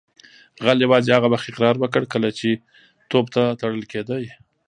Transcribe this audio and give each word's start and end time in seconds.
غل 0.63 0.77
یوازې 0.85 1.09
هغه 1.17 1.27
وخت 1.33 1.45
اقرار 1.51 1.75
وکړ 1.79 2.01
کله 2.13 2.29
چې 2.39 2.49
توپ 3.09 3.25
ته 3.35 3.43
تړل 3.61 3.83
کیده 3.91 4.17